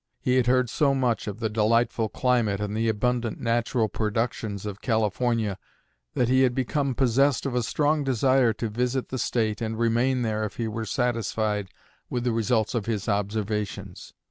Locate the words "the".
1.39-1.47, 2.75-2.89, 9.09-9.19, 12.23-12.31